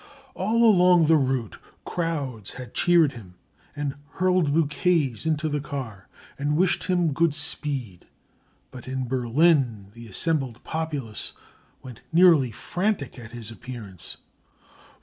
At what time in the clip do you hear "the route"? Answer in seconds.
1.05-1.59